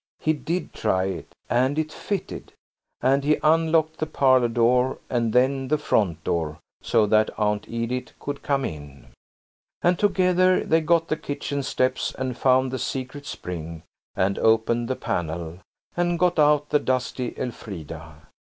[0.19, 1.35] He did try it.
[1.47, 2.53] And it fitted.
[3.03, 8.17] And he unlocked the parlour door and then the front door, so that Aunt Edith
[8.19, 9.09] could come in.
[9.83, 13.83] And together they got the kitchen steps and found the secret spring
[14.15, 15.59] and opened the panel,
[15.95, 18.25] and got out the dusty Elfrida.